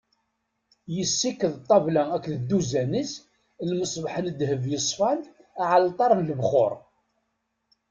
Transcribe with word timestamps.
Yessiked 0.95 1.51
ṭṭabla 1.61 2.03
akked 2.15 2.35
dduzan-is, 2.39 3.11
lmeṣbaḥ 3.69 4.15
n 4.19 4.25
ddheb 4.33 4.63
yeṣfan, 4.71 5.19
aɛalṭar 5.61 6.11
n 6.15 6.25
lebxuṛ. 6.29 6.71